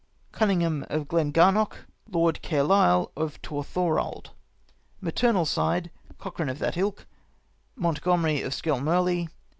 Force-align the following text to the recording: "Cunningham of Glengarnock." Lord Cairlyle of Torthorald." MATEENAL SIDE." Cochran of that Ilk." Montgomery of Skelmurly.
"Cunningham 0.39 0.83
of 0.89 1.07
Glengarnock." 1.07 1.85
Lord 2.11 2.41
Cairlyle 2.41 3.11
of 3.15 3.39
Torthorald." 3.43 4.31
MATEENAL 5.03 5.45
SIDE." 5.45 5.91
Cochran 6.19 6.49
of 6.49 6.57
that 6.57 6.75
Ilk." 6.75 7.05
Montgomery 7.75 8.41
of 8.41 8.51
Skelmurly. 8.51 9.29